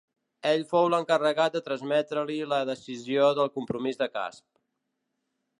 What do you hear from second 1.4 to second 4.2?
de transmetre-li la decisió del compromís de